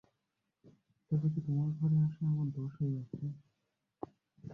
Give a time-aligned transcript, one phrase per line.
[1.11, 3.25] তবে কি তোমার ঘরে আসা আমার দোষ হইয়াছে।